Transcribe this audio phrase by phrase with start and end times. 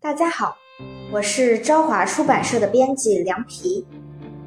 [0.00, 0.56] 大家好，
[1.10, 3.84] 我是朝华出版社的编辑梁皮，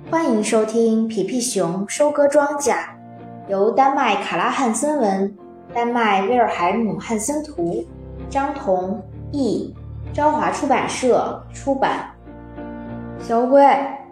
[0.10, 2.72] 欢迎收听《皮皮熊收割庄稼》，
[3.50, 5.38] 由丹麦卡拉汉森文、
[5.74, 7.86] 丹麦威尔海姆汉森图、
[8.30, 9.04] 张彤
[9.34, 9.76] 译，
[10.14, 12.10] 朝华出版社出版。
[13.20, 13.62] 小乌龟，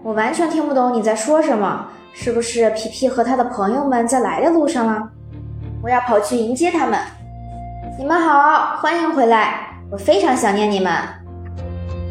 [0.03, 5.09] 我完全听不懂你在说什么，是不是皮皮和他的朋友们在来的路上了？
[5.81, 6.99] 我要跑去迎接他们。
[7.97, 10.91] 你们好，欢迎回来，我非常想念你们。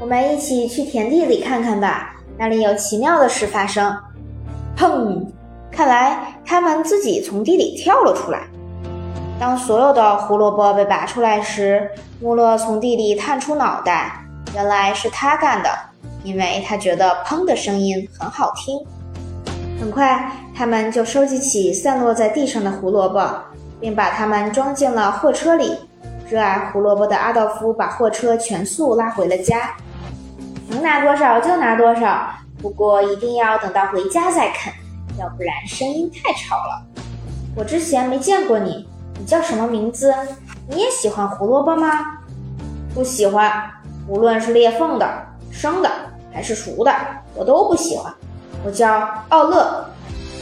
[0.09, 3.95] 我们一起去田地里看看吧，那里有奇妙的事发生。
[4.74, 5.23] 砰！
[5.70, 8.41] 看来他们自己从地里跳了出来。
[9.38, 11.91] 当所有的胡萝卜被拔出来时，
[12.23, 14.24] 穆勒从地里探出脑袋，
[14.55, 15.69] 原来是他干的。
[16.25, 18.80] 因为他觉得砰的声音很好听，
[19.78, 23.28] 很快他们就收集起散落在地上的胡萝卜，
[23.78, 25.77] 并把它们装进了货车里。
[26.30, 29.75] 热爱胡萝卜的阿道夫把货车全速拉回了家，
[30.68, 32.30] 能拿多少就拿多少，
[32.61, 34.72] 不过一定要等到回家再啃，
[35.19, 36.86] 要不然声音太吵了。
[37.56, 38.88] 我之前没见过你，
[39.19, 40.14] 你叫什么名字？
[40.69, 42.19] 你也喜欢胡萝卜吗？
[42.94, 43.70] 不喜欢，
[44.06, 45.91] 无论是裂缝的、生的。
[46.30, 46.94] 还是熟的，
[47.34, 48.14] 我都不喜欢。
[48.64, 49.84] 我叫奥乐，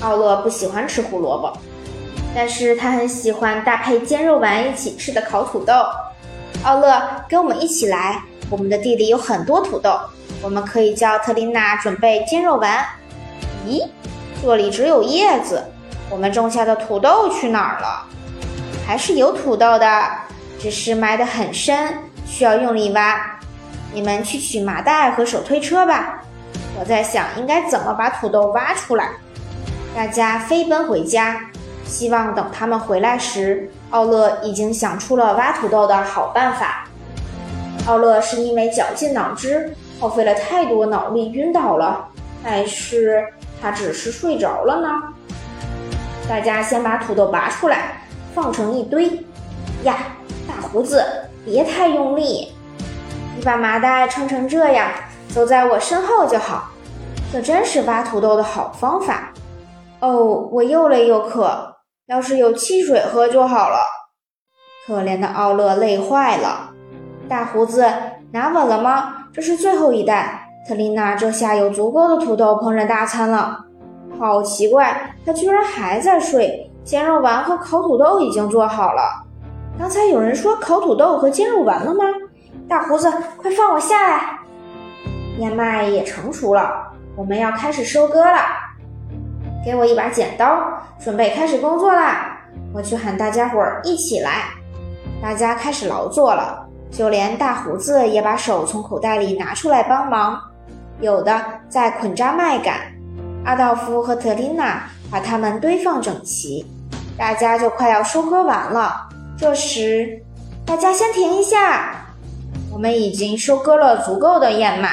[0.03, 1.51] 奥乐不喜欢吃胡萝卜，
[2.35, 5.73] 但是他很喜欢搭配煎肉丸一起吃的烤土豆。
[6.65, 9.99] 奥乐，跟我们一起来，我们的地里有很多土豆，
[10.43, 12.85] 我们可以叫特琳娜准备煎肉丸。
[13.67, 13.87] 咦，
[14.43, 15.63] 这里只有叶子，
[16.11, 18.07] 我们种下的土豆去哪儿了？
[18.87, 20.09] 还是有土豆的，
[20.59, 23.39] 只是埋得很深，需要用力挖。
[23.93, 26.23] 你们去取麻袋和手推车吧。
[26.79, 29.11] 我在想应该怎么把土豆挖出来。
[29.95, 31.41] 大家飞奔回家，
[31.87, 36.87] 希望等他们回来时，奥乐已经想出了挖土豆的好办法。
[37.87, 42.09] 奥乐是因为绞尽脑汁，耗费了太多脑力晕倒了，
[42.43, 43.25] 还是
[43.63, 44.89] 他只是睡着了呢？
[46.29, 48.03] 大家先把土豆拔出来，
[48.35, 49.25] 放成一堆。
[49.85, 49.99] 呀，
[50.49, 51.05] 大胡子，
[51.45, 52.53] 别太用力。
[53.37, 54.91] 你把麻袋撑成这样，
[55.29, 56.71] 走在我身后就好。
[57.33, 59.33] 这真是挖土豆的好方法。
[60.01, 61.76] 哦，我又累又渴，
[62.07, 63.79] 要是有汽水喝就好了。
[64.87, 66.71] 可怜的奥乐累坏了。
[67.29, 67.85] 大胡子，
[68.31, 69.27] 拿稳了吗？
[69.33, 70.49] 这是最后一袋。
[70.69, 73.65] 特丽娜这下有足够的土豆烹饪大餐了。
[74.21, 76.71] 好奇怪，她居然还在睡。
[76.85, 79.03] 煎肉丸和烤土豆已经做好了。
[79.77, 82.05] 刚才有人说烤土豆和煎肉丸了吗？
[82.69, 84.39] 大胡子，快放我下来！
[85.39, 86.71] 燕麦也成熟了，
[87.17, 88.39] 我们要开始收割了。
[89.67, 90.63] 给我一把剪刀，
[91.03, 92.39] 准备开始工作啦！
[92.73, 94.45] 我去喊大家伙儿一起来。
[95.21, 100.41] 大家开始劳作了，就连大胡子也把手从口袋里拿出来帮忙。
[101.01, 102.75] 有的在捆扎麦秆，
[103.45, 106.65] 阿道夫和特琳娜把它们堆放整齐，
[107.19, 109.09] 大家就快要收割完了。
[109.37, 110.23] 这时，
[110.65, 111.91] 大家先停一下。
[112.73, 114.91] 我们已经收割了足够的燕麦，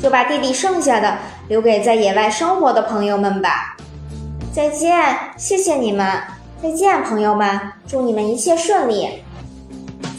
[0.00, 3.71] 就把地里剩下的留给在野外生活的朋友们吧。
[4.54, 6.06] 再见，谢谢你们。
[6.62, 7.58] 再见，朋友们，
[7.88, 9.22] 祝你们一切顺利。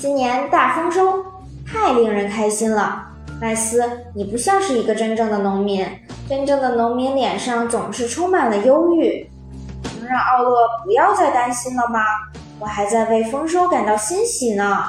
[0.01, 1.23] 今年大丰收，
[1.71, 3.09] 太令人开心了。
[3.39, 5.85] 麦斯，你不像是一个真正的农民，
[6.27, 9.29] 真正的农民脸上总是充满了忧郁。
[9.99, 11.99] 能让奥勒不要再担心了吗？
[12.59, 14.83] 我还在为丰收感到欣喜呢。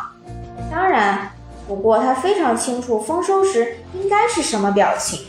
[0.73, 1.31] 当然。
[1.67, 5.21] 不过他非常清楚丰收时应该是什么表情。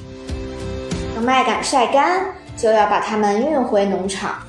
[1.15, 2.25] 等麦秆晒干，
[2.65, 4.39] 就要把它们运回农场。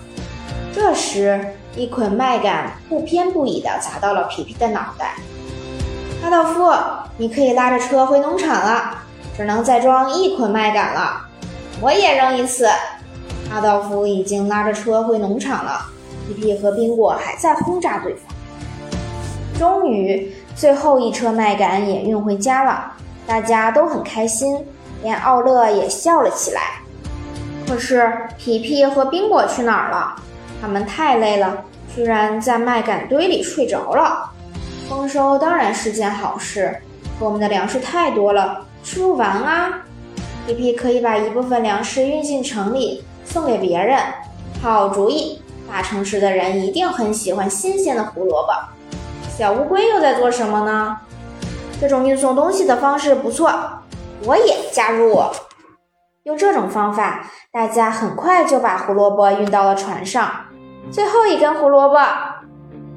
[0.74, 1.38] 这时，
[1.74, 5.16] 一捆麦秆不偏不倚地砸到了皮皮的脑袋。
[6.24, 6.72] 阿道夫，
[7.18, 9.02] 你可以拉着车回农场了，
[9.36, 11.26] 只能再装一捆麦秆了。
[11.82, 12.66] 我也扔一次。
[13.52, 15.82] 阿道夫已经拉着车回农场了，
[16.26, 18.34] 皮皮和宾果还在轰炸对方。
[19.58, 20.34] 终于。
[20.54, 22.92] 最后一车麦秆也运回家了，
[23.26, 24.64] 大家都很开心，
[25.02, 26.80] 连奥乐也笑了起来。
[27.66, 30.14] 可是皮皮和宾果去哪儿了？
[30.60, 31.64] 他们太累了，
[31.94, 34.30] 居然在麦秆堆里睡着了。
[34.88, 36.76] 丰收当然是件好事，
[37.18, 39.82] 可我们的粮食太多了，吃不完啊。
[40.46, 43.98] 皮皮可以把一部分粮食运进城里，送给别人。
[44.62, 45.42] 好主意！
[45.68, 48.52] 大城市的人一定很喜欢新鲜的胡萝卜。
[49.36, 50.96] 小乌龟又在做什么呢？
[51.80, 53.52] 这种运送东西的方式不错，
[54.24, 55.20] 我也加入。
[56.26, 60.28] 用这种方法，大家很快就把胡萝卜运到了船上。
[60.90, 61.96] 最后一根胡萝卜，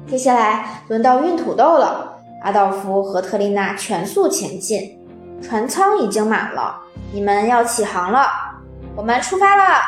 [0.04, 2.18] 接下来轮到运土豆了。
[2.42, 4.98] 阿道夫和特丽娜全速前进，
[5.40, 6.74] 船舱已经满了，
[7.12, 8.26] 你们要起航了。
[8.96, 9.78] 我们出发了。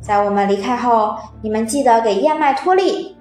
[0.00, 3.16] 在我们离开后，你们记得给燕麦托利。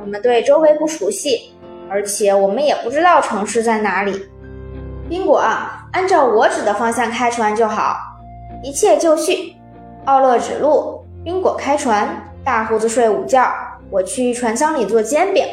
[0.00, 1.54] 我们对周围不熟悉，
[1.88, 4.28] 而且我们也不知道城市在哪里。
[5.08, 5.40] 宾果，
[5.92, 7.96] 按照我指的方向开船就好。
[8.62, 9.56] 一切就绪。
[10.04, 13.52] 奥勒指路，宾果开船，大胡子睡午觉，
[13.90, 15.44] 我去船舱里做煎饼。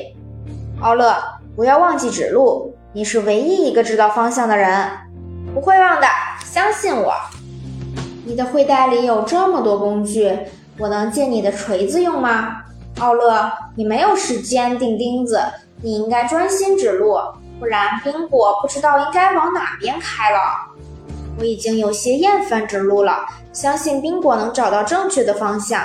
[0.81, 1.15] 奥勒，
[1.56, 4.89] 不要忘记指路，你是唯一一个知道方向的人。
[5.53, 6.07] 不会忘的，
[6.45, 7.13] 相信我。
[8.25, 10.31] 你的会袋里有这么多工具，
[10.77, 12.57] 我能借你的锤子用吗？
[13.00, 15.41] 奥勒，你没有时间钉钉子，
[15.81, 17.17] 你应该专心指路，
[17.59, 20.39] 不然宾果不知道应该往哪边开了。
[21.39, 25.81] 我已经有些厌烦指路了，相信宾果能找到正确的方向。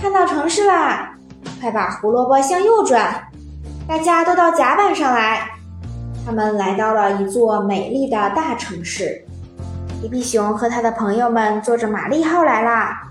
[0.00, 1.14] 看到城市啦，
[1.60, 3.22] 快把胡萝卜向右转。
[3.86, 5.50] 大家都到甲板上来。
[6.24, 9.22] 他们来到了一座美丽的大城市。
[10.00, 13.02] 皮皮熊和他的朋友们坐着玛丽号来啦。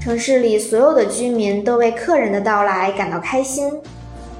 [0.00, 3.72] 城市里所有的居民都为客人的到来感到开心。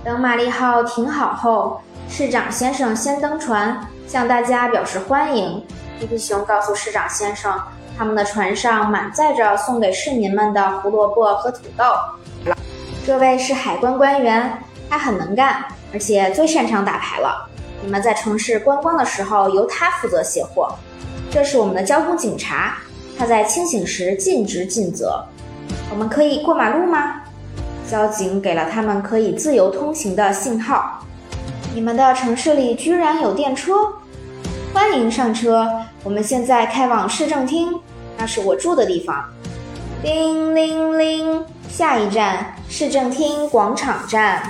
[0.04, 5.64] 等玛丽号停好后，市长先生先登船，向大家表示欢迎。
[6.02, 7.56] 皮皮熊告诉市长先生，
[7.96, 11.84] 他们的船上满载着送给市民们的胡萝卜和土豆。
[13.06, 14.58] 这位是海关官员，
[14.90, 17.48] 他很能干，而且最擅长打牌了。
[17.84, 20.74] 你们在城市观光的时候，由他负责卸货。
[21.30, 22.78] 这是我们的交通警察，
[23.16, 25.24] 他在清醒时尽职尽责。
[25.88, 27.20] 我们可以过马路吗？
[27.88, 30.98] 交警给了他们可以自由通行的信号。
[31.72, 33.74] 你们的城市里居然有电车，
[34.72, 35.70] 欢迎上车。
[36.02, 37.78] 我们现在开往市政厅，
[38.16, 39.22] 那是我住的地方。
[40.02, 44.42] 叮铃铃，下一站市政厅广场站。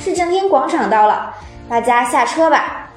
[0.00, 1.34] 市政厅广场到了，
[1.68, 2.90] 大家下车吧。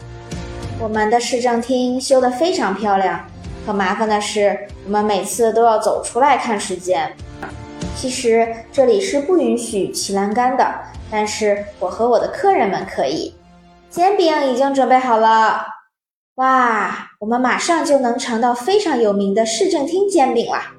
[0.79, 3.19] 我们的市政厅修得非常漂亮。
[3.65, 7.11] 可麻烦的是，我们每次都要走出来看时间。
[7.97, 10.65] 其实这里是不允许骑栏杆的，
[11.11, 13.33] 但是我和我的客人们可以。
[13.89, 15.65] 煎饼已经准备好了，
[16.35, 20.73] 哇，我们马上就能尝到非常有名的市政厅煎饼啦！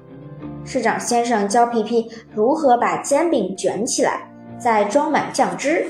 [0.63, 5.85] 市长先生教皮皮如何把煎饼卷起来，再装满酱汁。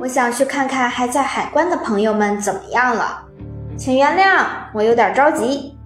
[0.00, 3.24] 我想去看看还在海关的朋友们怎么样了，
[3.76, 5.76] 请原谅，我有点着急。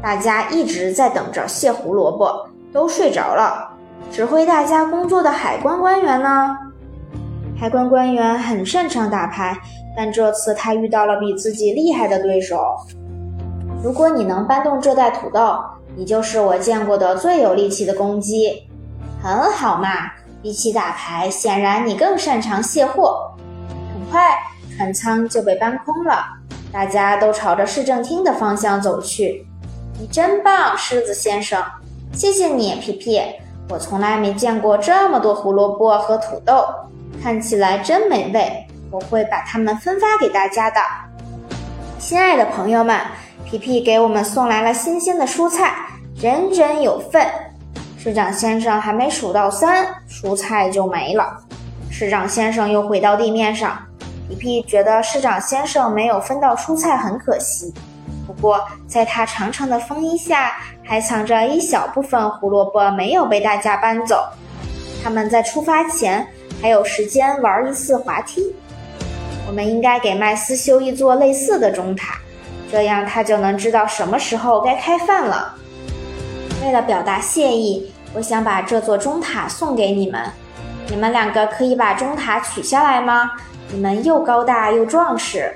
[0.00, 3.68] 大家一直在等着卸胡萝卜，都睡着了。
[4.12, 6.56] 指挥大家工作的海关官员呢？
[7.62, 9.56] 海关官员很擅长打牌，
[9.96, 12.60] 但这次他遇到了比自己厉害的对手。
[13.84, 15.60] 如果你能搬动这袋土豆，
[15.94, 18.68] 你就是我见过的最有力气的公鸡。
[19.22, 20.10] 很好嘛，
[20.42, 23.30] 比起打牌，显然你更擅长卸货。
[23.94, 24.36] 很快，
[24.76, 26.16] 船舱就被搬空了，
[26.72, 29.46] 大家都朝着市政厅的方向走去。
[30.00, 31.62] 你真棒，狮子先生！
[32.12, 33.22] 谢谢你，皮皮。
[33.68, 36.64] 我从来没见过这么多胡萝卜和土豆，
[37.22, 38.66] 看起来真美味。
[38.90, 40.80] 我会把它们分发给大家的。
[41.98, 43.00] 亲爱的朋友们，
[43.46, 45.72] 皮皮给我们送来了新鲜的蔬菜，
[46.20, 47.26] 人人有份。
[47.96, 51.40] 市长先生还没数到三，蔬菜就没了。
[51.90, 53.78] 市长先生又回到地面上，
[54.28, 57.72] 皮皮觉得市长先生没有分到蔬菜很可惜。
[58.26, 60.52] 不过，在他长长的风衣下，
[60.84, 64.22] 还藏着一小部分胡萝卜没有被大家搬走。
[65.02, 66.26] 他们在出发前
[66.62, 68.54] 还有时间玩一次滑梯。
[69.48, 72.18] 我们应该给麦斯修一座类似的钟塔，
[72.70, 75.54] 这样他就能知道什么时候该开饭了。
[76.64, 80.22] 为了表达谢意，我想把这座钟塔送给你们。
[80.88, 83.32] 你们两个可以把钟塔取下来吗？
[83.72, 85.52] 你们又高大又壮实。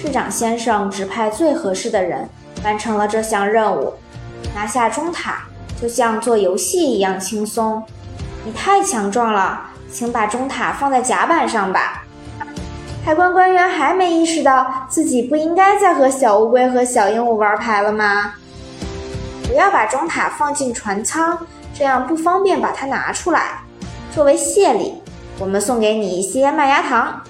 [0.00, 2.28] 市长先生指派最合适的人
[2.64, 3.94] 完成了这项任务，
[4.54, 5.44] 拿下钟塔
[5.80, 7.82] 就像做游戏一样轻松。
[8.44, 12.04] 你太强壮了，请把钟塔放在甲板上吧。
[13.04, 18.34] 海关官员还没意识到自己不应该再和小乌龟和小鹦鹉玩牌了吗？
[19.46, 21.38] 不要把钟塔放进船舱，
[21.72, 23.60] 这样不方便把它拿出来。
[24.14, 25.02] 作为谢礼，
[25.38, 27.22] 我们送给你一些麦芽糖。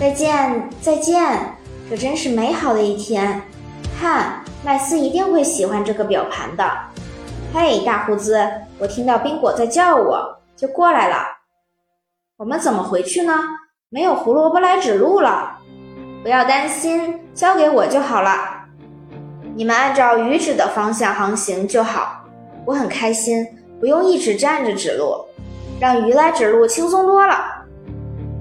[0.00, 1.54] 再见，再见。
[1.88, 3.40] 这真是美好的一天，
[4.00, 6.68] 看，麦斯一定会喜欢这个表盘的。
[7.54, 8.46] 嘿，大胡子，
[8.78, 11.37] 我听到宾果在叫我，就过来了。
[12.38, 13.34] 我们怎么回去呢？
[13.88, 15.58] 没有胡萝卜来指路了。
[16.22, 18.30] 不要担心，交给我就好了。
[19.56, 22.24] 你们按照鱼指的方向航行就好。
[22.64, 23.44] 我很开心，
[23.80, 25.16] 不用一直站着指路，
[25.80, 27.34] 让鱼来指路轻松多了。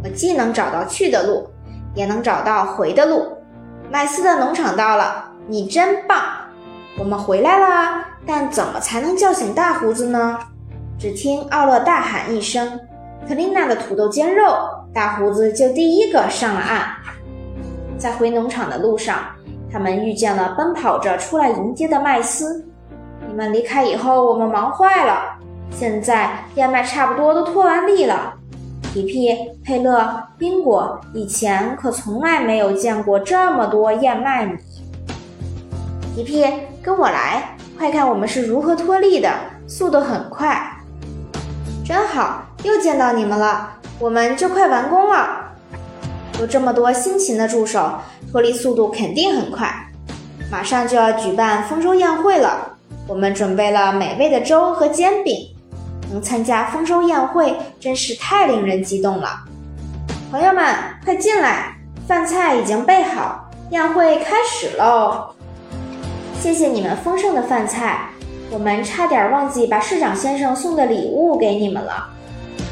[0.03, 1.49] 我既能找到去的路。
[1.95, 3.35] 也能找到回的路。
[3.89, 6.21] 麦斯的农场到了，你真棒！
[6.99, 10.37] 我们回来了，但怎么才能叫醒大胡子呢？
[10.99, 12.79] 只听奥勒大喊一声
[13.25, 14.53] ：“特琳娜的土豆煎肉！”
[14.93, 16.89] 大胡子就第一个上了岸。
[17.97, 19.19] 在回农场的路上，
[19.71, 22.65] 他们遇见了奔跑着出来迎接的麦斯。
[23.27, 25.35] 你们离开以后，我们忙坏了。
[25.71, 28.33] 现在燕麦差不多都脱完粒了。
[28.81, 34.57] 皮皮、佩勒、宾果以前可从来没有见过这么多燕麦米。
[36.15, 36.45] 皮皮，
[36.81, 39.29] 跟我来，快看我们是如何脱粒的，
[39.67, 40.71] 速度很快。
[41.85, 45.53] 真好，又见到你们了，我们就快完工了。
[46.37, 47.93] 有这么多辛勤的助手，
[48.29, 49.73] 脱离速度肯定很快。
[50.51, 52.75] 马上就要举办丰收宴会了，
[53.07, 55.55] 我们准备了美味的粥和煎饼。
[56.11, 59.29] 能参加丰收宴会真是太令人激动了！
[60.29, 65.29] 朋友们，快进来，饭菜已经备好，宴会开始喽！
[66.41, 68.09] 谢谢你们丰盛的饭菜，
[68.51, 72.09] 我们差点忘记把市长先生送的礼物给你们了。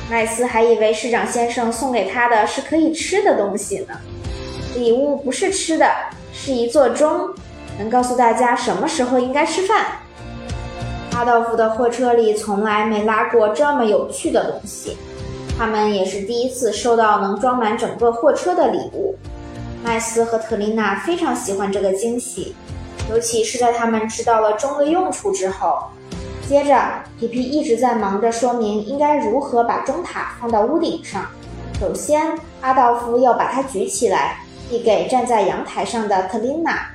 [0.09, 3.95] 麦斯还以为市长先生送给他的是可以吃的东西呢。
[4.75, 5.89] 礼物不是吃的，
[6.31, 7.29] 是一座钟，
[7.79, 9.85] 能告诉大家什么时候应该吃饭。
[11.13, 14.97] 阿道夫的货车里从来没拉过这么有趣的东西，
[15.57, 19.15] 他们也是第一次收到能装满整个货车的礼物。
[19.83, 22.53] 麦斯和特琳娜非常喜欢这个惊喜，
[23.09, 25.79] 尤其是在他们知道了钟的用处之后。
[26.47, 26.79] 接着，
[27.19, 31.25] 皮皮一直在忙着说明应该如何把钟塔放到屋顶上。
[31.79, 34.37] 首先，阿道夫要把它举起来，
[34.69, 36.87] 递给站在阳台上的特琳娜，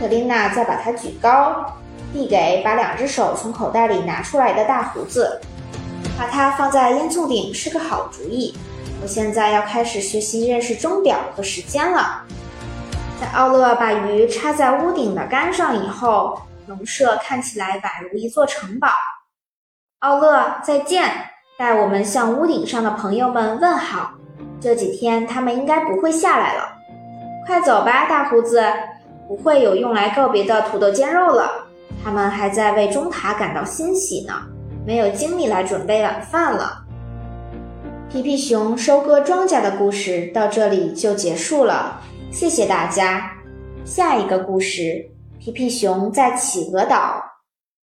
[0.00, 1.64] 特琳娜再把它举高。
[2.10, 5.38] 递给把两只手从口袋里拿出来的大胡子，
[6.18, 8.56] 把它放在烟囱顶是个好主意。
[9.02, 12.22] 我现在要开始学习认识钟表和时间了。
[13.20, 18.88] 在奥勒把鱼插在屋顶的杆上以后，农舍看起来宛如一座城堡。
[20.00, 21.10] 奥勒，再见！
[21.58, 24.12] 代我们向屋顶上的朋友们问好。
[24.60, 26.68] 这几天他们应该不会下来了。
[27.46, 28.62] 快走吧，大胡子，
[29.26, 31.66] 不会有用来告别的土豆煎肉了。
[32.04, 34.34] 他们还在为钟塔感到欣喜呢，
[34.86, 36.84] 没有精力来准备晚饭了。
[38.10, 43.32] 皮皮熊收割庄稼的故事到这里就结束了，谢谢大家。
[43.84, 47.27] 下一个故事：皮皮熊在企鹅岛。